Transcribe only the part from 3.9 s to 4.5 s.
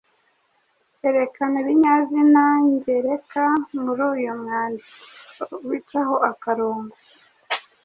uyu